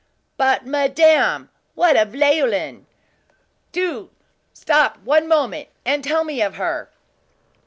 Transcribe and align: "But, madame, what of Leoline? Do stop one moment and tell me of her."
"But, 0.35 0.65
madame, 0.65 1.51
what 1.75 1.95
of 1.95 2.15
Leoline? 2.15 2.87
Do 3.71 4.09
stop 4.51 4.97
one 5.03 5.27
moment 5.27 5.67
and 5.85 6.03
tell 6.03 6.23
me 6.23 6.41
of 6.41 6.55
her." 6.55 6.89